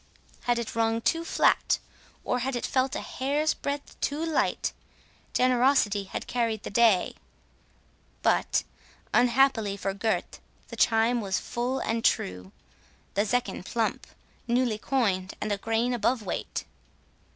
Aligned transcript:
Had 0.45 0.57
it 0.57 0.73
rung 0.75 0.99
too 0.99 1.23
flat, 1.23 1.77
or 2.23 2.39
had 2.39 2.55
it 2.55 2.65
felt 2.65 2.95
a 2.95 3.01
hair's 3.01 3.53
breadth 3.53 4.01
too 4.01 4.25
light, 4.25 4.73
generosity 5.31 6.05
had 6.05 6.25
carried 6.25 6.63
the 6.63 6.71
day; 6.71 7.13
but, 8.23 8.63
unhappily 9.13 9.77
for 9.77 9.93
Gurth, 9.93 10.39
the 10.69 10.75
chime 10.75 11.21
was 11.21 11.37
full 11.37 11.77
and 11.77 12.03
true, 12.03 12.51
the 13.13 13.25
zecchin 13.25 13.61
plump, 13.63 14.07
newly 14.47 14.79
coined, 14.79 15.35
and 15.39 15.51
a 15.51 15.57
grain 15.59 15.93
above 15.93 16.23
weight. 16.23 16.63